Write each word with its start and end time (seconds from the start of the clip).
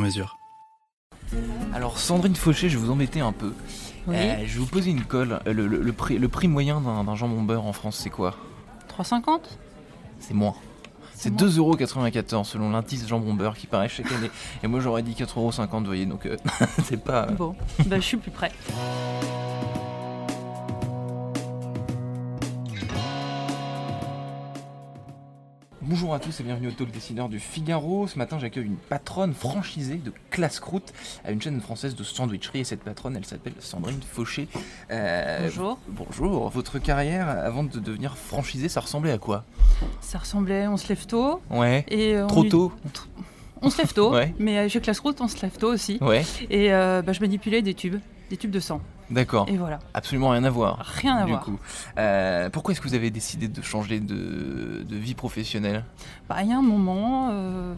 mesure. 0.00 0.38
Alors 1.74 1.98
Sandrine 1.98 2.34
Fauché, 2.34 2.68
je 2.68 2.76
vais 2.78 2.84
vous 2.84 2.90
embêter 2.90 3.20
un 3.20 3.32
peu. 3.32 3.52
Oui. 4.06 4.16
Euh, 4.16 4.38
je 4.46 4.54
vais 4.54 4.58
vous 4.60 4.66
poser 4.66 4.90
une 4.90 5.04
colle. 5.04 5.40
Euh, 5.46 5.52
Le, 5.52 5.66
le- 5.66 5.80
le 5.82 5.92
prix, 5.92 6.18
le 6.18 6.28
prix 6.28 6.48
moyen 6.48 6.80
d'un 6.80 7.14
jambon 7.14 7.42
beurre 7.42 7.66
en 7.66 7.72
France, 7.72 7.96
c'est 8.02 8.10
quoi? 8.10 8.34
3,50 8.98 9.40
C'est 10.18 10.34
moins. 10.34 10.54
C'est 11.14 11.30
moins. 11.30 11.38
2,94€ 11.48 12.44
selon 12.44 12.70
l'indice 12.70 13.06
jambon 13.06 13.34
beurre 13.34 13.54
qui 13.56 13.66
paraît 13.66 13.88
chaque 13.88 14.10
année. 14.10 14.30
Et 14.62 14.66
moi 14.66 14.80
j'aurais 14.80 15.02
dit 15.02 15.12
4,50€, 15.12 15.78
vous 15.80 15.84
voyez, 15.84 16.06
donc 16.06 16.26
euh, 16.26 16.36
c'est 16.84 17.02
pas... 17.02 17.26
Bon, 17.26 17.54
bah, 17.86 17.96
je 17.96 18.00
suis 18.04 18.16
plus 18.16 18.30
près. 18.30 18.50
Bonjour 25.90 26.14
à 26.14 26.20
tous 26.20 26.38
et 26.38 26.44
bienvenue 26.44 26.68
au 26.68 26.70
Talk 26.70 26.92
Décideur 26.92 27.28
du 27.28 27.40
Figaro. 27.40 28.06
Ce 28.06 28.16
matin, 28.16 28.38
j'accueille 28.38 28.66
une 28.66 28.76
patronne 28.76 29.34
franchisée 29.34 29.96
de 29.96 30.12
Classe 30.30 30.60
Croûte 30.60 30.92
à 31.24 31.32
une 31.32 31.42
chaîne 31.42 31.60
française 31.60 31.96
de 31.96 32.04
sandwicherie. 32.04 32.60
Et 32.60 32.64
cette 32.64 32.84
patronne, 32.84 33.16
elle 33.16 33.24
s'appelle 33.24 33.54
Sandrine 33.58 33.98
Fauché. 34.00 34.46
Euh, 34.92 35.40
Bonjour. 35.42 35.78
Bonjour. 35.88 36.48
Votre 36.50 36.78
carrière, 36.78 37.28
avant 37.28 37.64
de 37.64 37.80
devenir 37.80 38.16
franchisée, 38.16 38.68
ça 38.68 38.78
ressemblait 38.80 39.10
à 39.10 39.18
quoi? 39.18 39.44
Ça 40.00 40.18
ressemblait, 40.18 40.68
on 40.68 40.76
se 40.76 40.88
lève 40.88 41.06
tôt. 41.06 41.40
Ouais. 41.50 41.84
Et 41.88 42.14
euh, 42.14 42.26
Trop 42.28 42.44
on- 42.44 42.48
tôt 42.48 42.72
On 43.60 43.68
se 43.68 43.78
lève 43.78 43.92
tôt, 43.92 44.12
Ouais. 44.14 44.32
mais 44.38 44.58
euh, 44.58 44.68
chez 44.68 44.80
Classe 44.80 45.00
Route, 45.00 45.20
on 45.20 45.26
se 45.26 45.42
lève 45.42 45.56
tôt 45.58 45.72
aussi. 45.72 45.98
Ouais. 46.00 46.24
Et 46.50 46.72
euh, 46.72 47.02
bah, 47.02 47.12
je 47.12 47.20
manipulais 47.20 47.62
des 47.62 47.74
tubes, 47.74 47.98
des 48.30 48.36
tubes 48.36 48.52
de 48.52 48.60
sang. 48.60 48.80
D'accord. 49.10 49.46
Et 49.48 49.56
voilà, 49.56 49.78
Absolument 49.94 50.30
rien 50.30 50.44
à 50.44 50.50
voir. 50.50 50.78
rien 50.78 51.16
à 51.16 51.24
du 51.24 51.30
voir. 51.30 51.42
coup. 51.44 51.58
Euh, 51.98 52.48
pourquoi 52.50 52.72
est-ce 52.72 52.80
que 52.80 52.88
vous 52.88 52.94
avez 52.94 53.10
décidé 53.10 53.48
de 53.48 53.62
changer 53.62 54.00
de, 54.00 54.84
de 54.88 54.96
vie 54.96 55.14
professionnelle? 55.14 55.84
Bah, 56.28 56.36
il 56.42 56.48
y 56.48 56.52
a 56.52 56.56
un 56.58 56.62
moment, 56.62 57.28
euh, 57.32 57.74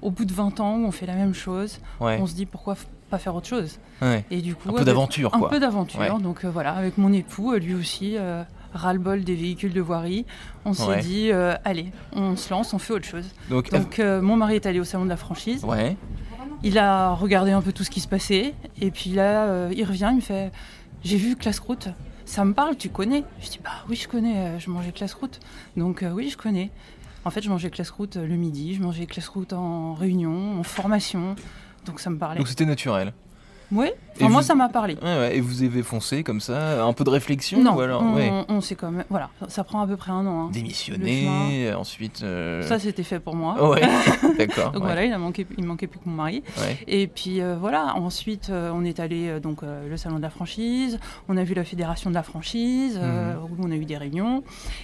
au 0.00 0.10
bout 0.10 0.24
de 0.24 0.32
20 0.32 0.60
ans, 0.60 0.76
où 0.78 0.86
on 0.86 0.90
fait 0.92 1.06
la 1.06 1.14
même 1.14 1.34
chose, 1.34 1.78
Ouais. 2.00 2.18
on 2.20 2.26
se 2.26 2.34
dit 2.34 2.46
pourquoi 2.46 2.76
pas 3.10 3.18
faire 3.18 3.34
autre 3.34 3.46
chose? 3.48 3.78
ouais. 4.00 4.24
Et 4.30 4.40
du 4.40 4.54
coup, 4.54 4.70
Un 4.70 4.72
peu 4.72 4.84
d'aventure, 4.84 5.34
Un 5.34 5.40
peu 5.40 5.60
d'aventure. 5.60 6.00
Ouais. 6.00 6.08
Donc 6.20 6.44
euh, 6.44 6.50
voilà, 6.50 6.72
avec 6.72 6.96
mon 6.96 7.12
époux, 7.12 7.52
lui 7.54 7.74
aussi, 7.74 8.16
ras-le-bol 8.74 9.22
des 9.24 9.34
véhicules 9.34 9.74
de 9.74 9.80
voirie, 9.82 10.24
on 10.64 10.72
s'est 10.72 10.86
Ouais. 10.86 11.00
dit, 11.02 11.30
euh, 11.30 11.54
allez, 11.66 11.92
on 12.14 12.36
se 12.36 12.48
lance, 12.50 12.72
on 12.72 12.78
fait 12.78 12.94
autre 12.94 13.04
chose. 13.04 13.26
Donc, 13.50 13.70
Donc 13.70 13.98
euh, 13.98 14.22
mon 14.22 14.36
mari 14.36 14.54
est 14.54 14.64
allé 14.64 14.80
au 14.80 14.84
salon 14.84 15.04
de 15.04 15.10
la 15.10 15.18
franchise. 15.18 15.62
ouais. 15.64 15.96
Il 16.64 16.78
a 16.78 17.10
regardé 17.14 17.50
un 17.50 17.60
peu 17.60 17.72
tout 17.72 17.82
ce 17.82 17.90
qui 17.90 17.98
se 18.00 18.06
passait. 18.06 18.54
Et 18.82 18.90
puis 18.90 19.10
là, 19.10 19.44
euh, 19.44 19.72
il 19.74 19.84
revient, 19.84 20.08
il 20.10 20.16
me 20.16 20.20
fait 20.20 20.50
J'ai 21.04 21.16
vu 21.16 21.36
Classe 21.36 21.60
Route. 21.60 21.88
Ça 22.24 22.44
me 22.44 22.52
parle, 22.52 22.76
tu 22.76 22.88
connais? 22.88 23.22
Je 23.40 23.48
dis 23.48 23.60
Bah 23.62 23.70
oui, 23.88 23.94
je 23.94 24.08
connais, 24.08 24.36
euh, 24.36 24.58
je 24.58 24.70
mangeais 24.70 24.90
Classe 24.90 25.14
Route. 25.14 25.38
Donc 25.76 26.02
euh, 26.02 26.10
oui, 26.10 26.28
je 26.28 26.36
connais. 26.36 26.72
En 27.24 27.30
fait, 27.30 27.42
je 27.42 27.48
mangeais 27.48 27.70
Classe 27.70 27.90
Route 27.90 28.16
le 28.16 28.34
midi, 28.34 28.74
je 28.74 28.82
mangeais 28.82 29.06
Classe 29.06 29.28
Route 29.28 29.52
en 29.52 29.94
réunion, 29.94 30.58
en 30.58 30.64
formation. 30.64 31.36
Donc 31.86 32.00
ça 32.00 32.10
me 32.10 32.18
parlait. 32.18 32.38
Donc 32.38 32.48
c'était 32.48 32.66
naturel. 32.66 33.12
Oui, 33.70 33.90
enfin, 34.16 34.28
moi 34.28 34.40
vous- 34.40 34.46
ça 34.46 34.54
m'a 34.54 34.68
parlé. 34.68 34.94
Ouais, 35.02 35.18
ouais. 35.18 35.36
Et 35.36 35.40
vous 35.40 35.62
avez 35.62 35.82
foncé 35.82 36.22
comme 36.22 36.40
ça, 36.40 36.84
un 36.84 36.92
peu 36.92 37.04
de 37.04 37.10
réflexion 37.10 37.62
Non, 37.62 37.74
ou 37.76 37.80
alors 37.80 38.02
on, 38.02 38.14
ouais. 38.14 38.30
on 38.48 38.60
sait 38.60 38.74
quand 38.74 38.90
même. 38.90 39.04
Voilà, 39.10 39.30
ça 39.48 39.64
prend 39.64 39.80
à 39.82 39.86
peu 39.86 39.96
près 39.96 40.10
un 40.12 40.26
an. 40.26 40.46
hein. 40.46 40.50
Démissionner, 40.52 41.72
ensuite. 41.74 42.22
euh, 42.22 42.62
Ça, 42.62 42.78
c'était 42.78 43.02
fait 43.02 43.20
pour 43.20 43.34
moi. 43.34 43.70
Ouais, 43.70 43.80
d'accord. 44.38 44.72
Donc 44.72 44.82
voilà, 44.82 45.04
il, 45.04 45.12
a 45.12 45.18
manqué, 45.18 45.46
il 45.58 45.64
manquait 45.64 45.86
plus 45.86 45.98
que 46.00 46.08
mon 46.08 46.16
mari. 46.16 46.42
Et 46.86 47.06
puis 47.06 47.40
euh, 47.40 47.56
voilà, 47.58 47.94
ensuite 47.96 48.50
euh, 48.50 48.70
on 48.74 48.84
est 48.84 49.00
allé 49.00 49.40
donc 49.40 49.60
le 49.62 49.96
salon 49.96 50.16
de 50.16 50.22
la 50.22 50.30
franchise, 50.30 50.98
on 51.28 51.36
a 51.36 51.44
vu 51.44 51.54
la 51.54 51.64
fédération 51.64 52.10
de 52.10 52.14
la 52.14 52.22
franchise, 52.22 52.98
Mhm. 52.98 53.36
où 53.58 53.66
on 53.66 53.70
a 53.70 53.74
eu 53.74 53.84
des 53.84 53.96
réunions. 53.96 54.42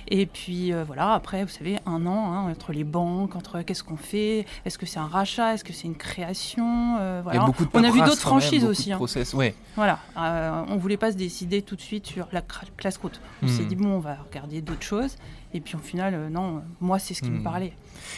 Et 0.09 0.27
puis 0.27 0.73
voilà, 0.87 1.13
après 1.15 1.43
vous 1.45 1.51
savez 1.51 1.79
un 1.87 2.07
an 2.07 2.33
hein, 2.33 2.51
entre 2.51 2.73
les 2.73 2.85
banques, 2.85 3.37
entre 3.37 3.63
qu'est-ce 3.63 3.83
qu'on 3.85 3.97
fait, 3.97 4.47
est-ce 4.65 4.79
que 4.79 4.87
c'est 4.87 4.99
un 5.01 5.07
rachat, 5.07 5.55
est-ce 5.55 5.65
que 5.65 5.73
c'est 5.73 5.87
une 5.87 5.97
création, 5.97 6.97
Il 7.31 7.35
y 7.35 7.39
a 7.39 7.45
beaucoup 7.45 7.65
de 7.65 7.69
on 7.75 7.85
a 7.85 7.91
vu 7.91 8.01
d'autres 8.01 8.19
franchises 8.21 8.65
aussi. 8.65 8.93
hein. 8.93 8.99
Process, 9.19 9.35
ouais. 9.35 9.55
Voilà, 9.77 9.99
euh, 10.17 10.63
on 10.69 10.77
voulait 10.77 10.97
pas 10.97 11.13
se 11.13 11.17
décider 11.17 11.63
tout 11.63 11.77
de 11.77 11.81
suite 11.81 12.07
sur 12.07 12.29
la 12.33 12.43
classe 12.77 12.97
route. 12.99 13.21
On 13.43 13.49
s'est 13.49 13.63
Mhm. 13.63 13.69
dit 13.69 13.77
bon, 13.77 13.89
on 13.89 13.99
va 14.01 14.17
regarder 14.29 14.61
d'autres 14.63 14.83
choses. 14.83 15.17
Et 15.55 15.61
puis 15.61 15.77
au 15.77 15.79
final, 15.79 16.13
euh, 16.15 16.29
non, 16.29 16.63
moi 16.81 16.99
c'est 16.99 17.15
ce 17.15 17.23
qui 17.23 17.31
me 17.31 17.39
Mhm. 17.39 17.43
parlait. 17.43 17.73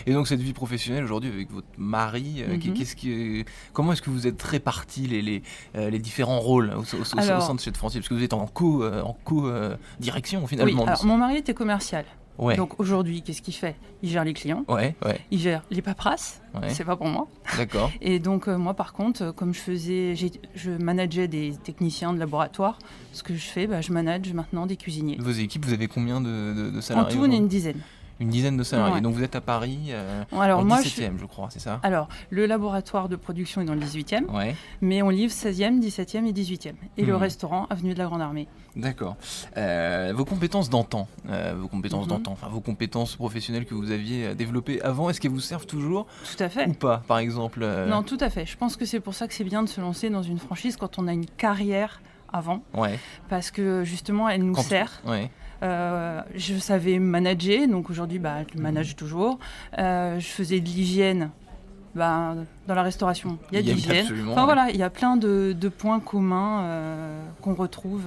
Et 0.06 0.12
donc 0.12 0.26
cette 0.26 0.40
vie 0.40 0.52
professionnelle 0.52 1.04
aujourd'hui 1.04 1.30
avec 1.30 1.50
votre 1.50 1.68
mari, 1.78 2.36
euh, 2.42 2.54
Mhm. 2.56 2.74
qu'est-ce 2.74 2.96
qui, 2.96 3.44
comment 3.72 3.92
est-ce 3.92 4.02
que 4.02 4.10
vous 4.10 4.26
êtes 4.26 4.42
répartis 4.42 5.06
les, 5.06 5.22
les, 5.22 5.42
les 5.74 5.98
différents 5.98 6.40
rôles 6.40 6.72
au, 6.74 6.80
au- 6.80 6.82
au- 6.82 7.16
au 7.16 7.18
Alors- 7.20 7.42
sein 7.42 7.54
de 7.54 7.60
cette 7.60 7.76
franchise? 7.76 8.00
Parce 8.00 8.08
que 8.08 8.14
vous 8.14 8.22
êtes 8.24 8.32
en 8.32 8.46
co, 8.46 8.84
en 8.84 9.16
co 9.24 9.50
direction 10.00 10.46
finalement. 10.46 10.82
Oui, 10.82 10.88
alors, 10.88 11.04
mon 11.06 11.16
mari 11.18 11.36
était 11.36 11.54
commercial. 11.54 12.04
Ouais. 12.40 12.56
Donc 12.56 12.78
aujourd'hui, 12.80 13.22
qu'est-ce 13.22 13.42
qu'il 13.42 13.54
fait? 13.54 13.76
Il 14.02 14.08
gère 14.10 14.24
les 14.24 14.32
clients, 14.34 14.64
ouais, 14.68 14.94
ouais, 15.04 15.20
il 15.30 15.38
gère 15.38 15.62
les 15.70 15.82
paperasses. 15.82 16.40
C'est 16.68 16.84
pas 16.84 16.96
pour 16.96 17.06
moi. 17.06 17.28
D'accord. 17.56 17.90
Et 18.00 18.18
donc 18.18 18.48
euh, 18.48 18.58
moi 18.58 18.74
par 18.74 18.92
contre, 18.92 19.22
euh, 19.22 19.32
comme 19.32 19.54
je 19.54 19.60
faisais, 19.60 20.14
je 20.54 20.70
manageais 20.72 21.28
des 21.28 21.52
techniciens 21.62 22.12
de 22.12 22.18
laboratoire, 22.18 22.78
ce 23.12 23.22
que 23.22 23.34
je 23.34 23.46
fais, 23.46 23.66
bah, 23.66 23.80
je 23.80 23.92
manage 23.92 24.32
maintenant 24.32 24.66
des 24.66 24.76
cuisiniers. 24.76 25.16
Vos 25.20 25.30
équipes, 25.30 25.64
vous 25.66 25.72
avez 25.72 25.86
combien 25.86 26.20
de, 26.20 26.54
de- 26.54 26.70
de 26.70 26.78
En 26.78 26.80
salariés 26.80 27.16
tout, 27.16 27.22
on 27.24 27.30
est 27.30 27.36
une 27.36 27.46
dizaine. 27.48 27.80
Une 28.20 28.28
dizaine 28.28 28.56
de 28.56 28.62
salariés. 28.62 28.94
Ouais. 28.96 29.00
Donc 29.00 29.14
vous 29.14 29.22
êtes 29.22 29.34
à 29.34 29.40
Paris, 29.40 29.78
euh, 29.88 30.22
Alors 30.38 30.60
en 30.60 30.64
moi, 30.64 30.82
17 30.82 31.12
je... 31.16 31.20
je 31.22 31.26
crois, 31.26 31.48
c'est 31.50 31.58
ça 31.58 31.80
alors 31.82 32.08
le 32.28 32.44
laboratoire 32.46 33.08
de 33.08 33.16
production 33.16 33.62
est 33.62 33.64
dans 33.64 33.74
le 33.74 33.80
18e, 33.80 34.26
Ouais, 34.30 34.54
mais 34.82 35.00
on 35.02 35.08
livre 35.08 35.32
16e, 35.32 35.80
17e 35.80 36.26
et 36.26 36.32
18e. 36.32 36.74
Et 36.98 37.04
le 37.04 37.14
Mhm. 37.14 37.18
restaurant 37.18 37.66
avenue 37.70 37.94
de 37.94 37.98
la 37.98 38.04
Grande 38.04 38.20
Armée. 38.22 38.46
d'accord. 38.76 39.16
Euh, 39.56 40.12
vos 40.14 40.24
compétences 40.24 40.68
d'antan, 40.70 41.08
euh, 41.28 41.54
vos 41.58 41.66
compétences 41.68 42.04
Mhm. 42.04 42.10
d'antan, 42.10 42.32
enfin 42.32 42.48
vos 42.48 42.60
compétences 42.60 43.16
professionnelles 43.16 43.64
que 43.64 43.74
vous 43.74 43.90
aviez 43.90 44.34
développées 44.34 44.80
avant, 44.82 45.08
est-ce 45.10 45.20
qu'elles 45.20 45.30
vous 45.30 45.40
servent 45.40 45.66
toujours 45.66 46.06
Tout 46.36 46.42
à 46.42 46.48
fait. 46.48 46.68
ou 46.68 46.74
pas 46.74 47.02
Par 47.08 47.18
exemple 47.18 47.66
Non, 47.88 48.02
tout 48.02 48.18
à 48.20 48.28
fait. 48.30 48.44
Je 48.46 48.56
pense 48.56 48.76
que 48.76 48.84
c'est 48.84 49.00
pour 49.00 49.14
ça 49.14 49.26
que 49.28 49.34
c'est 49.34 49.44
bien 49.44 49.62
de 49.62 49.68
se 49.68 49.80
lancer 49.80 50.10
dans 50.10 50.22
une 50.22 50.38
franchise 50.38 50.76
quand 50.76 50.98
on 50.98 51.08
a 51.08 51.12
une 51.12 51.26
carrière 51.26 52.00
avant, 52.32 52.62
Ouais, 52.74 52.96
parce 53.28 53.50
que 53.50 53.82
justement 53.82 54.28
elle 54.28 54.44
nous 54.44 54.52
Quand- 54.54 54.62
sert. 54.62 55.00
ouais. 55.06 55.30
Euh, 55.62 56.22
je 56.34 56.54
savais 56.58 56.98
manager, 56.98 57.68
donc 57.68 57.90
aujourd'hui, 57.90 58.18
bah, 58.18 58.36
je 58.54 58.60
manage 58.60 58.96
toujours. 58.96 59.38
Euh, 59.78 60.18
je 60.18 60.26
faisais 60.26 60.60
de 60.60 60.66
l'hygiène. 60.66 61.30
Bah, 61.94 62.36
dans 62.68 62.74
la 62.74 62.82
restauration, 62.84 63.36
il 63.50 63.56
y 63.56 63.58
a 63.58 63.62
de 63.62 63.72
l'hygiène. 63.72 64.06
Enfin 64.28 64.40
ouais. 64.40 64.44
voilà, 64.44 64.70
il 64.70 64.76
y 64.76 64.82
a 64.82 64.90
plein 64.90 65.16
de, 65.16 65.56
de 65.58 65.68
points 65.68 65.98
communs 65.98 66.62
euh, 66.62 67.22
qu'on 67.42 67.54
retrouve 67.54 68.04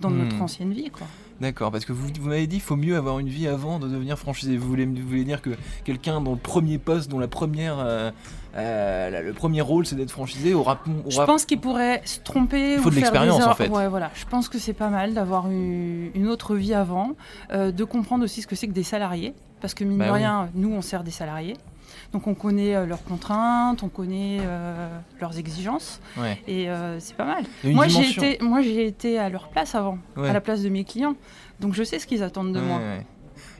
dans 0.00 0.08
Hmm. 0.10 0.18
notre 0.24 0.40
ancienne 0.42 0.72
vie. 0.72 0.90
Quoi. 0.90 1.06
D'accord, 1.40 1.70
parce 1.70 1.84
que 1.84 1.92
vous, 1.92 2.08
vous 2.20 2.28
m'avez 2.28 2.46
dit 2.46 2.56
qu'il 2.56 2.64
faut 2.64 2.76
mieux 2.76 2.96
avoir 2.96 3.18
une 3.18 3.28
vie 3.28 3.46
avant 3.46 3.78
de 3.78 3.88
devenir 3.88 4.18
franchisé. 4.18 4.56
Vous 4.56 4.66
voulez, 4.68 4.86
vous 4.86 5.06
voulez 5.06 5.24
dire 5.24 5.42
que 5.42 5.50
quelqu'un 5.84 6.20
dont 6.20 6.32
le 6.32 6.38
premier 6.38 6.78
poste, 6.78 7.10
dont 7.10 7.18
la 7.18 7.28
première, 7.28 7.78
euh, 8.56 9.22
le 9.22 9.32
premier 9.32 9.60
rôle 9.60 9.84
c'est 9.86 9.96
d'être 9.96 10.10
franchisé, 10.10 10.54
aura, 10.54 10.80
Je 11.08 11.16
aura- 11.16 11.26
pense 11.26 11.44
qu'il 11.44 11.60
pourrait 11.60 12.02
se 12.04 12.20
tromper. 12.20 12.74
Il 12.74 12.78
faut 12.78 12.86
ou 12.86 12.90
de 12.90 12.94
des 12.94 13.00
l'expérience, 13.00 13.42
en 13.44 13.54
fait. 13.54 13.68
Ouais, 13.68 13.88
voilà. 13.88 14.10
Je 14.14 14.24
pense 14.26 14.48
que 14.48 14.58
c'est 14.58 14.72
pas 14.74 14.88
mal 14.90 15.12
d'avoir 15.14 15.50
eu 15.50 16.10
une 16.14 16.28
autre 16.28 16.54
vie 16.54 16.74
avant, 16.74 17.12
euh, 17.52 17.72
de 17.72 17.84
comprendre 17.84 18.24
aussi 18.24 18.42
ce 18.42 18.46
que 18.46 18.54
c'est 18.56 18.68
que 18.68 18.72
des 18.72 18.82
salariés, 18.82 19.34
parce 19.60 19.74
que 19.74 19.84
mine 19.84 19.98
Bah 19.98 20.06
de 20.06 20.10
oui. 20.12 20.18
rien, 20.18 20.48
nous 20.54 20.72
on 20.72 20.82
sert 20.82 21.02
des 21.04 21.10
salariés, 21.10 21.56
donc 22.12 22.26
on 22.26 22.34
connaît 22.34 22.74
euh, 22.76 22.86
leurs 22.86 23.02
contraintes, 23.02 23.82
on 23.82 23.88
connaît 23.88 24.38
leurs 25.20 25.38
exigences, 25.38 26.00
Ouais. 26.16 26.40
et 26.46 26.68
c'est 27.00 27.16
pas 27.16 27.24
mal. 27.24 27.44
Moi 27.64 27.88
j'ai 27.88 28.08
été, 28.08 28.38
moi 28.42 28.60
j'ai 28.62 28.86
été 28.86 29.18
à 29.18 29.28
leur 29.30 29.48
place 29.48 29.74
avant, 29.74 29.98
Ouais. 30.16 30.28
à 30.28 30.32
la 30.32 30.40
place 30.40 30.62
de 30.62 30.68
mes 30.68 30.84
clients, 30.84 31.14
donc 31.60 31.74
je 31.74 31.82
sais 31.82 31.98
ce 31.98 32.06
qu'ils 32.06 32.22
attendent 32.22 32.52
de 32.52 32.60
moi. 32.60 32.78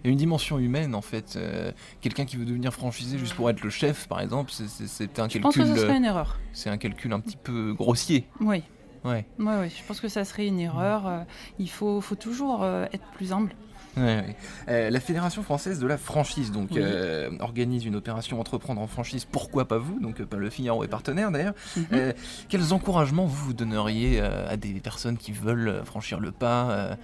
Y 0.04 0.08
a 0.08 0.10
une 0.10 0.16
dimension 0.18 0.58
humaine 0.58 0.94
en 0.94 1.02
fait. 1.02 1.34
Euh, 1.36 1.72
Quelqu'un 2.00 2.24
qui 2.24 2.36
veut 2.36 2.44
devenir 2.44 2.72
franchisé 2.72 3.18
juste 3.18 3.34
pour 3.34 3.48
être 3.50 3.62
le 3.62 3.70
chef, 3.70 4.06
par 4.08 4.20
exemple, 4.20 4.50
c'est- 4.52 4.68
c'est 4.68 4.86
c'est 4.86 5.18
un 5.20 5.28
Je 5.28 5.38
pense 5.38 5.54
calcul. 5.54 5.72
que 5.72 5.78
ce 5.78 5.82
serait 5.84 5.94
euh, 5.94 5.98
une 5.98 6.04
erreur. 6.04 6.38
C'est 6.52 6.70
un 6.70 6.76
calcul 6.76 7.12
un 7.12 7.20
petit 7.20 7.36
peu 7.36 7.72
grossier. 7.74 8.26
Oui. 8.40 8.62
Ouais. 9.04 9.26
Ouais, 9.38 9.56
ouais, 9.58 9.68
je 9.68 9.82
pense 9.86 10.00
que 10.00 10.08
ça 10.08 10.24
serait 10.24 10.46
une 10.46 10.58
erreur. 10.60 11.06
euh, 11.06 11.20
il 11.58 11.68
faut, 11.68 12.00
faut 12.00 12.14
toujours 12.14 12.62
euh, 12.62 12.86
être 12.92 13.04
plus 13.14 13.32
humble. 13.32 13.54
Ouais, 13.96 14.02
ouais. 14.02 14.36
Euh, 14.68 14.90
la 14.90 15.00
Fédération 15.00 15.42
française 15.42 15.78
de 15.78 15.86
la 15.86 15.96
franchise 15.98 16.50
donc 16.50 16.70
Oui. 16.72 16.78
euh, 16.80 17.30
organise 17.40 17.84
une 17.84 17.96
opération 17.96 18.40
entreprendre 18.40 18.80
en 18.80 18.86
franchise. 18.86 19.24
Pourquoi 19.24 19.66
pas 19.68 19.78
vous 19.78 20.00
Donc 20.00 20.20
euh, 20.20 20.26
le 20.36 20.50
Figaro 20.50 20.82
est 20.84 20.88
partenaire 20.88 21.30
d'ailleurs. 21.30 21.54
Mhm. 21.76 21.84
Euh, 21.92 22.12
quels 22.48 22.72
encouragements 22.72 23.26
vous 23.26 23.46
vous 23.46 23.52
donneriez 23.54 24.20
à 24.20 24.56
des 24.56 24.74
personnes 24.80 25.16
qui 25.16 25.32
veulent 25.32 25.82
franchir 25.84 26.20
le 26.20 26.32
pas 26.32 26.96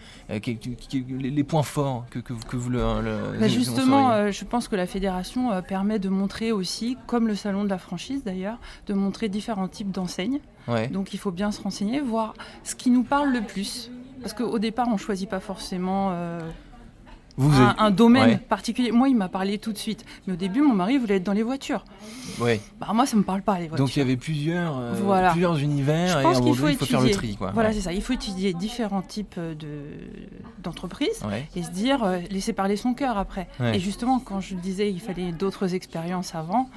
quels- 0.43 0.59
qui- 0.59 0.77
qui- 0.77 1.05
les, 1.09 1.45
points 1.45 1.63
forts 1.63 2.07
que, 2.11 2.19
que, 2.19 2.33
vous- 2.33 2.45
que 2.45 2.57
vous 2.57 2.71
le, 2.71 2.79
le- 3.03 3.39
Bah, 3.39 3.49
justement, 3.49 4.31
je 4.31 4.45
pense 4.45 4.69
que 4.69 4.77
la 4.77 4.87
fédération 4.87 5.63
permet 5.63 5.99
de 5.99 6.09
montrer 6.09 6.53
aussi, 6.53 6.97
comme 7.07 7.27
le 7.29 7.35
salon 7.35 7.65
de 7.65 7.69
la 7.69 7.79
franchise 7.79 8.23
d'ailleurs, 8.25 8.59
de 8.87 8.95
montrer 8.95 9.29
différents 9.29 9.69
types 9.69 9.91
d'enseignes. 9.91 10.41
Ouais. 10.69 10.89
Donc 10.89 11.15
il 11.15 11.19
faut 11.19 11.31
bien 11.31 11.51
se 11.53 11.61
renseigner, 11.63 12.01
voir 12.01 12.35
ce 12.65 12.75
qui 12.75 12.91
nous 12.91 13.03
parle 13.05 13.33
le 13.33 13.41
plus. 13.43 13.91
Parce 14.23 14.35
qu'au 14.35 14.59
départ, 14.59 14.87
on 14.89 14.93
ne 14.95 14.99
choisit 14.99 15.29
pas 15.29 15.41
forcément 15.41 16.11
Vous, 17.41 17.61
un, 17.61 17.69
avez- 17.69 17.79
un 17.81 17.91
domaine 17.91 18.29
ouais. 18.31 18.37
particulier. 18.37 18.93
Moi, 18.93 19.09
il 19.09 19.17
m'a 19.17 19.29
parlé 19.29 19.59
tout 19.59 19.73
de 19.73 19.79
suite. 19.79 20.05
Mais 20.27 20.35
au 20.35 20.37
début, 20.37 20.61
mon 20.61 20.75
mari 20.75 20.99
voulait 20.99 21.17
être 21.17 21.25
dans 21.25 21.33
les 21.33 21.43
voitures. 21.43 21.85
ouais. 22.41 22.61
Bah, 22.79 22.89
moi, 22.95 23.07
ça 23.07 23.17
ne 23.17 23.21
me 23.23 23.25
parle 23.25 23.43
pas, 23.43 23.55
les 23.59 23.69
voitures. 23.69 23.85
Donc 23.87 23.97
il 23.97 23.99
y 23.99 24.03
avait 24.03 24.17
plusieurs, 24.17 24.79
euh, 24.79 24.95
Voilà. 25.03 25.31
plusieurs 25.31 25.59
univers 25.59 26.15
Je 26.15 26.19
et 26.19 26.23
pense 26.23 26.37
un 26.39 26.41
qu'il 26.43 26.55
faut 26.55 26.69
il 26.69 26.77
faut 26.77 26.87
faire 26.87 27.01
le 27.01 27.09
étudier. 27.09 27.29
tri. 27.31 27.37
Quoi. 27.37 27.51
Voilà, 27.53 27.71
ouais. 27.71 27.75
c'est 27.75 27.81
ça. 27.81 27.93
Il 27.93 28.03
faut 28.03 28.13
étudier 28.13 28.53
différents 28.55 29.03
types 29.03 29.39
de, 29.39 29.85
d'entreprises. 30.63 31.23
Ouais. 31.27 31.49
et 31.57 31.63
se 31.63 31.71
dire 31.71 32.03
euh, 32.05 32.19
laisser 32.31 32.53
parler 32.53 32.77
son 32.77 32.95
cœur 32.95 33.19
après. 33.19 33.49
Et 33.73 33.79
justement, 33.81 34.19
quand 34.21 34.41
je 34.41 34.55
disais 34.55 34.91
il 34.91 35.01
fallait 35.01 35.33
d'autres 35.33 35.75
expériences 35.75 36.35
avant, 36.35 36.69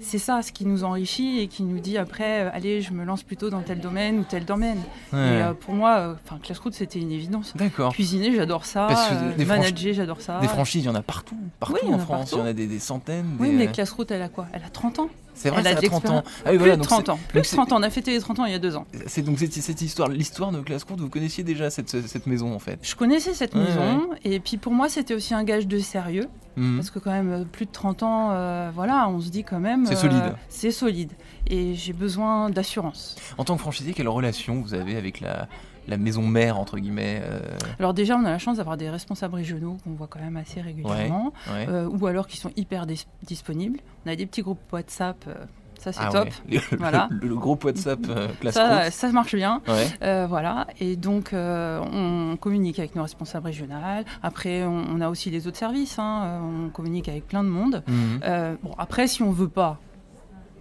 c'est 0.00 0.18
ça 0.18 0.42
ce 0.42 0.52
qui 0.52 0.64
nous 0.66 0.84
enrichit 0.84 1.40
et 1.40 1.46
qui 1.48 1.62
nous 1.62 1.78
dit 1.78 1.98
après 1.98 2.44
euh, 2.46 2.50
allez, 2.52 2.80
je 2.80 2.92
me 2.92 3.04
lance 3.04 3.22
plutôt 3.22 3.50
dans 3.50 3.60
tel 3.60 3.80
domaine 3.80 4.18
ou 4.20 4.24
tel 4.24 4.44
domaine. 4.44 4.78
Ouais. 5.12 5.18
Et 5.18 5.42
euh, 5.42 5.52
pour 5.52 5.74
moi, 5.74 5.98
euh, 5.98 6.14
enfin 6.24 6.38
classe 6.42 6.58
route 6.58 6.74
c'était 6.74 6.98
une 6.98 7.12
évidence. 7.12 7.52
D'accord. 7.56 7.92
Cuisiner, 7.92 8.34
j'adore 8.34 8.64
ça. 8.64 8.88
Euh, 9.12 9.44
manager, 9.44 9.94
j'adore 9.94 10.20
ça. 10.20 10.40
Des 10.40 10.48
franchises, 10.48 10.84
il 10.84 10.86
y 10.86 10.90
en 10.90 10.94
a 10.94 11.02
partout, 11.02 11.36
partout 11.58 11.76
Oui, 11.82 11.94
en 11.94 11.98
France. 11.98 12.32
Il 12.32 12.38
y 12.38 12.40
en 12.40 12.46
a 12.46 12.52
des, 12.52 12.66
des 12.66 12.78
centaines. 12.78 13.36
Oui, 13.38 13.50
mais 13.52 13.68
classe 13.68 13.90
route, 13.92 14.10
elle 14.10 14.22
a 14.22 14.28
quoi? 14.28 14.46
Elle 14.52 14.64
a 14.64 14.70
30 14.70 15.00
ans. 15.00 15.08
C'est 15.40 15.50
vrai, 15.50 15.60
elle 15.60 15.66
a 15.68 15.74
de 15.74 15.78
à 15.86 15.88
30 15.88 16.10
ans. 16.10 16.22
Ah 16.24 16.30
oui, 16.46 16.50
Plus 16.50 16.58
voilà, 16.58 16.72
de 16.76 16.80
donc 16.80 16.88
30 16.88 17.08
ans. 17.08 17.12
donc 17.14 17.20
Plus 17.28 17.40
de 17.40 17.46
c'est- 17.46 17.56
30 17.56 17.72
ans. 17.72 17.76
On 17.78 17.82
a 17.82 17.90
fêté 17.90 18.10
les 18.12 18.20
30 18.20 18.38
ans 18.40 18.44
il 18.44 18.52
y 18.52 18.54
a 18.54 18.58
deux 18.58 18.76
ans. 18.76 18.86
C'est 19.06 19.22
donc 19.22 19.38
cette, 19.38 19.52
cette 19.54 19.80
histoire, 19.82 20.08
l'histoire 20.08 20.52
de 20.52 20.60
Classe 20.60 20.84
Courte, 20.84 21.00
vous 21.00 21.08
connaissiez 21.08 21.44
déjà 21.44 21.70
cette, 21.70 21.88
cette 22.06 22.26
maison 22.26 22.54
en 22.54 22.58
fait? 22.58 22.78
Je 22.82 22.94
connaissais 22.94 23.34
cette 23.34 23.54
Ouais, 23.54 23.62
maison 23.62 24.10
et 24.24 24.38
puis 24.40 24.56
pour 24.58 24.72
moi 24.72 24.88
c'était 24.88 25.14
aussi 25.14 25.34
un 25.34 25.44
gage 25.44 25.66
de 25.66 25.78
sérieux. 25.78 26.26
Mhm. 26.56 26.76
Parce 26.76 26.90
que 26.90 26.98
quand 26.98 27.12
même, 27.12 27.30
euh, 27.30 27.44
plus 27.44 27.64
de 27.64 27.70
30 27.70 28.02
ans, 28.02 28.30
euh, 28.32 28.70
voilà, 28.74 29.08
on 29.08 29.20
se 29.20 29.30
dit 29.30 29.44
quand 29.44 29.60
même... 29.60 29.86
C'est 29.86 29.94
euh, 29.94 29.96
solide. 29.96 30.34
C'est 30.48 30.70
solide. 30.72 31.12
Et 31.46 31.74
j'ai 31.76 31.92
besoin 31.92 32.50
d'assurance. 32.50 33.14
En 33.38 33.44
tant 33.44 33.54
que 33.54 33.60
franchisé, 33.60 33.92
quelle 33.92 34.08
relation 34.08 34.60
vous 34.60 34.74
avez 34.74 34.96
avec 34.96 35.20
la, 35.20 35.48
la 35.88 35.96
maison 35.96 36.22
mère 36.26 36.58
entre 36.58 36.78
guillemets 36.78 37.20
euh, 37.24 37.40
Alors 37.78 37.94
déjà, 37.94 38.16
on 38.16 38.24
a 38.24 38.30
la 38.30 38.38
chance 38.38 38.58
d'avoir 38.58 38.76
des 38.76 38.88
responsables 38.90 39.34
régionaux 39.34 39.76
qu'on 39.84 39.90
voit 39.94 40.06
quand 40.08 40.20
même 40.20 40.36
assez 40.36 40.60
régulièrement, 40.60 41.32
ouais. 41.52 41.66
euh, 41.68 41.88
ou 41.88 42.06
alors 42.06 42.26
qui 42.26 42.36
sont 42.36 42.50
hyper 42.56 42.86
dis- 42.86 43.06
disponibles. 43.26 43.80
On 44.06 44.10
a 44.10 44.16
des 44.16 44.26
petits 44.26 44.42
groupes 44.42 44.60
WhatsApp, 44.72 45.16
euh, 45.26 45.34
ça 45.78 45.92
c'est 45.92 46.00
Ah 46.02 46.10
top. 46.12 46.28
ouais. 46.50 46.60
Le, 46.72 46.76
Voilà. 46.78 47.08
le- 47.10 47.26
le 47.28 47.34
groupe 47.34 47.64
WhatsApp 47.64 48.00
Classe 48.40 48.54
Ça, 48.54 48.90
ça 48.90 49.08
marche 49.12 49.34
bien. 49.34 49.62
Voilà, 50.00 50.66
et 50.78 50.96
donc 50.96 51.30
on 51.34 52.36
communique 52.40 52.78
avec 52.78 52.94
nos 52.94 53.02
responsables 53.02 53.46
régionaux. 53.46 53.74
Après, 54.22 54.62
on, 54.64 54.84
on 54.94 55.00
a 55.00 55.08
aussi 55.08 55.30
les 55.30 55.46
autres 55.46 55.56
services, 55.58 55.98
hein. 55.98 56.40
On 56.66 56.68
communique 56.70 57.08
avec 57.08 57.26
plein 57.26 57.42
de 57.42 57.48
monde. 57.48 57.82
Mhm. 57.88 58.56
Bon, 58.62 58.74
après, 58.78 59.06
si 59.08 59.22
on 59.22 59.30
veut 59.32 59.48
pas, 59.48 59.78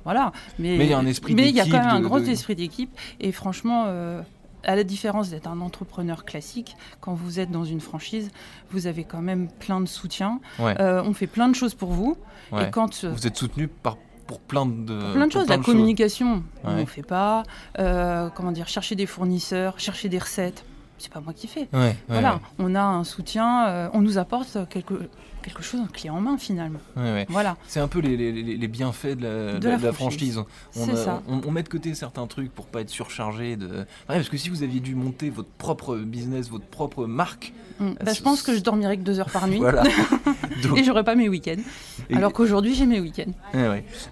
voilà. 0.05 0.31
Mais 0.57 0.77
Mais 0.77 0.85
il 0.85 0.89
y 0.91 0.93
a 0.93 0.97
un 0.97 1.05
esprit 1.05 1.35
Mais 1.35 1.49
il 1.49 1.55
y 1.55 1.59
a 1.61 1.65
quand 1.65 1.71
même 1.77 1.87
un 1.87 1.99
de- 1.99 2.05
gros 2.05 2.19
de- 2.19 2.25
esprit 2.29 2.55
d'équipe. 2.55 2.89
Et 3.19 3.31
franchement, 3.31 3.83
euh, 3.87 4.21
à 4.63 4.75
la 4.75 4.83
différence 4.83 5.29
d'être 5.29 5.47
un 5.47 5.61
entrepreneur 5.61 6.25
classique, 6.25 6.75
quand 7.01 7.13
vous 7.13 7.39
êtes 7.39 7.51
dans 7.51 7.63
une 7.65 7.79
franchise, 7.79 8.29
vous 8.71 8.87
avez 8.87 9.03
quand 9.03 9.21
même 9.21 9.47
plein 9.49 9.79
de 9.81 9.85
soutien. 9.87 10.39
Ouais. 10.59 10.75
Euh, 10.79 11.01
on 11.05 11.13
fait 11.13 11.27
plein 11.27 11.47
de 11.49 11.55
choses 11.55 11.73
pour 11.75 11.91
vous. 11.91 12.17
ouais. 12.51 12.67
Et 12.67 12.71
quand 12.71 13.03
euh, 13.03 13.11
Vous 13.11 13.25
êtes 13.27 13.37
soutenu 13.37 13.67
par 13.67 13.97
pour 14.27 14.39
plein 14.41 14.65
de 14.67 14.99
pour 15.01 15.13
plein 15.13 15.25
de 15.27 15.31
choses, 15.31 15.47
la 15.47 15.57
communication, 15.57 16.43
on 16.63 16.69
Ouais. 16.75 16.81
ne 16.81 16.85
fait 16.85 17.01
pas. 17.01 17.43
Euh, 17.79 18.29
comment 18.35 18.51
dire, 18.51 18.67
chercher 18.67 18.95
des 18.95 19.07
fournisseurs, 19.07 19.79
chercher 19.79 20.07
des 20.07 20.19
recettes, 20.19 20.63
c'est 20.99 21.11
pas 21.11 21.19
moi 21.19 21.33
qui 21.33 21.47
fais. 21.47 21.67
Ouais, 21.73 21.95
voilà, 22.07 22.35
ouais. 22.35 22.39
on 22.59 22.75
a 22.75 22.81
un 22.83 23.03
soutien, 23.03 23.67
euh, 23.67 23.89
on 23.93 24.01
nous 24.01 24.17
apporte 24.19 24.57
quelque, 24.69 25.09
quelque 25.41 25.61
chose, 25.63 25.79
un 25.81 25.87
clé 25.87 26.09
en 26.09 26.19
main 26.21 26.37
finalement. 26.37 26.79
Ouais, 26.95 27.11
ouais. 27.13 27.25
Voilà. 27.29 27.57
C'est 27.67 27.79
un 27.79 27.87
peu 27.87 27.99
les, 27.99 28.15
les- 28.17 28.67
bienfaits 28.67 29.15
de 29.17 29.23
la, 29.23 29.53
De 29.53 29.59
de 29.59 29.69
la 29.69 29.77
la 29.77 29.91
franchise. 29.93 30.33
franchise. 30.35 30.43
On, 30.75 30.85
C'est 30.85 30.91
a- 30.91 30.95
ça. 31.05 31.23
on- 31.27 31.41
on 31.47 31.51
met 31.51 31.63
de 31.63 31.69
côté 31.69 31.93
certains 31.95 32.27
trucs 32.27 32.53
pour 32.53 32.65
pas 32.67 32.81
être 32.81 32.89
surchargé 32.89 33.55
de. 33.55 33.67
Ouais, 33.67 33.85
parce 34.07 34.29
que 34.29 34.37
si 34.37 34.49
vous 34.49 34.63
aviez 34.63 34.79
dû 34.79 34.95
monter 34.95 35.29
votre 35.29 35.49
propre 35.49 35.95
business, 35.97 36.49
votre 36.49 36.65
propre 36.65 37.05
marque, 37.05 37.53
Mm. 37.81 37.91
Ah, 37.97 38.03
Bah, 38.03 38.11
je 38.11 38.17
ce- 38.17 38.23
pense 38.23 38.41
que 38.41 38.53
je 38.53 38.59
dormirais 38.59 38.97
que 38.97 39.03
deux 39.03 39.21
heures 39.21 39.29
par 39.29 39.47
nuit. 39.47 39.59
donc, 39.61 40.77
Et 40.77 40.83
j'aurais 40.83 41.05
pas 41.05 41.15
mes 41.15 41.29
week-ends. 41.29 41.61
et- 42.09 42.15
Alors 42.17 42.33
qu'aujourd'hui, 42.33 42.75
j'ai 42.75 42.85
mes 42.85 42.99
week-ends. 42.99 43.31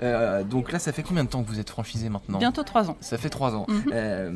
Euh, 0.01 0.43
donc 0.45 0.71
là, 0.71 0.79
ça 0.79 0.93
fait 0.93 1.03
combien 1.03 1.25
de 1.25 1.29
temps 1.29 1.43
que 1.43 1.49
vous 1.49 1.59
êtes 1.59 1.69
franchisé 1.69 2.07
maintenant? 2.07 2.37
Bientôt 2.39 2.63
trois 2.63 2.89
ans. 2.89 2.95
Ça 3.01 3.17
fait 3.17 3.29
trois 3.29 3.55
ans. 3.55 3.67
Euh, 3.91 4.31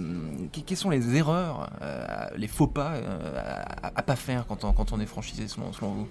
que- 0.52 0.60
quelles 0.60 0.78
sont 0.78 0.90
les 0.90 1.16
erreurs, 1.16 1.70
euh, 1.82 2.06
les 2.36 2.48
faux 2.48 2.68
pas 2.68 2.92
euh, 2.96 3.40
à, 3.82 3.92
à 3.96 4.02
pas 4.02 4.18
faire 4.18 4.46
quand 4.48 4.66
on, 4.66 4.74
quand 4.74 4.92
on 4.92 5.00
est 5.00 5.06
franchisé 5.06 5.48
selon, 5.48 5.72
selon 5.72 5.92
vous? 5.92 6.08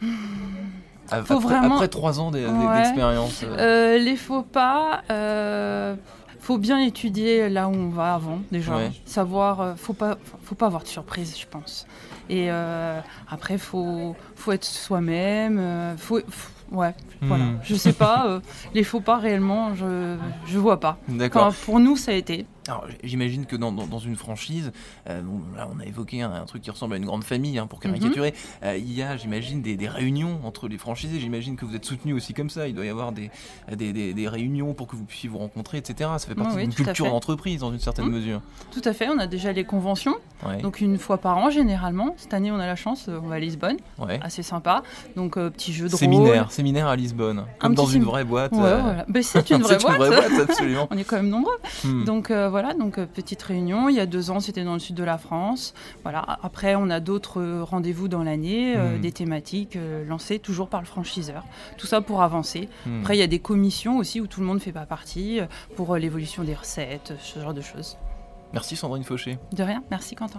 Faut 0.00 1.14
après, 1.16 1.34
vraiment- 1.36 1.74
après 1.76 1.88
trois 1.88 2.18
ans 2.20 2.30
Ouais. 2.30 2.76
d'expérience. 2.78 3.42
euh, 3.44 3.56
Euh, 3.58 3.98
les 3.98 4.16
faux 4.16 4.42
pas, 4.42 5.02
euh, 5.10 5.94
faut 6.40 6.58
bien 6.58 6.80
étudier 6.80 7.48
là 7.48 7.68
où 7.68 7.72
on 7.74 7.88
va 7.90 8.14
avant 8.14 8.40
déjà. 8.50 8.76
Ouais. 8.76 8.90
Savoir, 9.04 9.60
euh, 9.60 9.74
faut 9.76 9.92
pas, 9.92 10.16
faut 10.44 10.54
pas 10.54 10.66
avoir 10.66 10.82
de 10.82 10.88
surprise, 10.88 11.36
je 11.38 11.46
pense. 11.46 11.86
Et 12.30 12.48
après, 13.30 13.58
faut, 13.58 14.16
faut 14.34 14.52
être 14.52 14.64
soi-même. 14.64 15.60
faut, 15.98 16.20
faut- 16.28 16.76
ouais, 16.76 16.94
voilà. 17.20 17.44
Hmm. 17.44 17.58
Je 17.62 17.74
sais 17.74 17.92
pas. 17.92 18.40
les 18.72 18.82
faux 18.82 19.00
pas 19.00 19.18
réellement, 19.18 19.74
je, 19.74 20.16
je 20.46 20.58
vois 20.58 20.80
pas. 20.80 20.96
D'accord. 21.08 21.46
Enfin, 21.48 21.56
pour 21.66 21.80
nous, 21.80 21.96
ça 21.96 22.12
a 22.12 22.14
été. 22.14 22.46
Alors, 22.68 22.86
j'imagine 23.02 23.44
que 23.46 23.56
dans, 23.56 23.72
dans- 23.72 23.86
dans 23.86 23.98
une 23.98 24.16
franchise, 24.16 24.72
euh, 25.10 25.20
bon, 25.22 25.40
là 25.56 25.68
on 25.74 25.80
a 25.80 25.84
évoqué 25.84 26.22
un, 26.22 26.32
un 26.32 26.44
truc 26.46 26.62
qui 26.62 26.70
ressemble 26.70 26.94
à 26.94 26.96
une 26.96 27.04
grande 27.04 27.24
famille, 27.24 27.58
hein, 27.58 27.66
pour 27.66 27.78
caricaturer. 27.80 28.32
Euh, 28.62 28.76
il 28.76 28.92
y 28.92 29.02
a, 29.02 29.16
j'imagine, 29.16 29.60
des, 29.62 29.76
des 29.76 29.88
réunions 29.88 30.40
entre 30.44 30.66
les 30.68 30.78
franchisés. 30.78 31.20
J'imagine 31.20 31.56
que 31.56 31.64
vous 31.64 31.76
êtes 31.76 31.84
soutenu 31.84 32.14
aussi 32.14 32.32
comme 32.32 32.48
ça. 32.50 32.66
Il 32.66 32.74
doit 32.74 32.86
y 32.86 32.88
avoir 32.88 33.12
des, 33.12 33.30
des, 33.74 33.92
des- 33.92 34.14
des 34.14 34.28
réunions 34.28 34.72
pour 34.74 34.86
que 34.86 34.96
vous 34.96 35.04
puissiez 35.04 35.28
vous 35.28 35.38
rencontrer, 35.38 35.78
etc. 35.78 36.10
Ça 36.18 36.26
fait 36.26 36.34
partie 36.34 36.56
Oui, 36.56 36.62
d'une 36.62 36.72
culture 36.74 37.06
d'entreprise 37.06 37.60
dans 37.60 37.72
une 37.72 37.78
certaine 37.80 38.06
Mhm. 38.06 38.12
mesure. 38.12 38.40
Tout 38.72 38.82
à 38.84 38.92
fait. 38.92 39.08
On 39.08 39.18
a 39.18 39.26
déjà 39.26 39.52
les 39.52 39.64
conventions. 39.64 40.14
Ouais. 40.46 40.62
Donc 40.62 40.80
une 40.80 40.98
fois 40.98 41.18
par 41.18 41.36
an 41.38 41.50
généralement. 41.50 42.14
Cette 42.16 42.32
année, 42.34 42.50
on 42.50 42.58
a 42.58 42.66
la 42.66 42.76
chance. 42.76 43.06
euh, 43.08 43.20
On 43.22 43.28
va 43.28 43.36
à 43.36 43.38
Lisbonne. 43.40 43.76
ouais. 43.98 44.18
Assez 44.22 44.42
sympa. 44.42 44.82
Donc 45.16 45.36
euh, 45.36 45.50
petit 45.50 45.72
jeu 45.72 45.86
de 45.86 45.90
rôle. 45.90 45.98
Séminaire, 45.98 46.50
séminaire 46.50 46.86
à 46.88 46.96
Lisbonne, 46.96 47.44
comme 47.58 47.74
dans 47.74 47.86
une 47.86 48.04
vraie 48.04 48.24
boîte. 48.24 48.52
Ouais, 48.52 48.58
voilà. 48.60 49.04
Ben, 49.08 49.22
c'est 49.22 49.50
une 49.50 49.62
vraie 49.62 49.78
c'est 49.78 49.86
une 49.88 49.96
boîte. 49.96 50.10
vraie 50.12 50.28
boîte, 50.30 50.48
absolument. 50.50 50.88
On 50.90 50.96
est 50.96 51.04
quand 51.04 51.16
même 51.16 51.28
nombreux. 51.28 51.56
Hmm. 51.84 52.04
Donc 52.04 52.30
voilà, 52.54 52.72
donc 52.72 52.98
euh, 52.98 53.06
petite 53.06 53.42
réunion. 53.42 53.88
Il 53.88 53.96
y 53.96 54.00
a 54.00 54.06
deux 54.06 54.30
ans, 54.30 54.38
c'était 54.38 54.62
dans 54.62 54.74
le 54.74 54.78
sud 54.78 54.94
de 54.94 55.02
la 55.02 55.18
France. 55.18 55.74
Voilà. 56.04 56.24
Après, 56.40 56.76
on 56.76 56.88
a 56.88 57.00
d'autres 57.00 57.40
euh, 57.40 57.64
rendez-vous 57.64 58.06
dans 58.06 58.22
l'année, 58.22 58.76
euh, 58.76 58.94
Mhm. 58.94 59.00
des 59.00 59.10
thématiques 59.10 59.76
lancées 60.06 60.38
toujours 60.38 60.68
par 60.68 60.80
le 60.80 60.86
franchiseur. 60.86 61.42
Tout 61.78 61.88
ça 61.88 62.00
pour 62.00 62.22
avancer. 62.22 62.68
Hmm. 62.86 63.00
Après, 63.00 63.16
il 63.16 63.18
y 63.18 63.24
a 63.24 63.26
des 63.26 63.40
commissions 63.40 63.98
aussi 63.98 64.20
où 64.20 64.28
tout 64.28 64.38
le 64.38 64.46
monde 64.46 64.58
ne 64.58 64.62
fait 64.62 64.70
pas 64.70 64.86
partie 64.86 65.40
pour 65.74 65.96
l'évolution 65.96 66.44
des 66.44 66.54
recettes, 66.54 67.12
ce 67.20 67.40
genre 67.40 67.54
de 67.54 67.60
choses. 67.60 67.96
Merci 68.52 68.76
Sandrine 68.76 69.02
Fauché. 69.02 69.36
De 69.52 69.64
rien. 69.64 69.82
Merci 69.90 70.14
Quentin. 70.14 70.38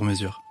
sur 0.01 0.07
mesure. 0.07 0.41